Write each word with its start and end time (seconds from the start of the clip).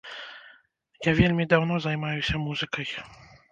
Я 1.09 1.13
вельмі 1.19 1.47
даўно 1.53 1.79
займаюся 1.85 2.43
музыкай. 2.49 2.87